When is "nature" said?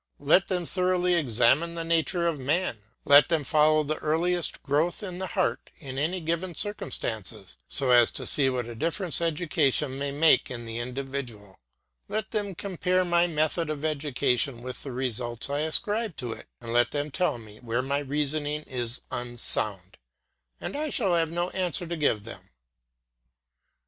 1.83-2.25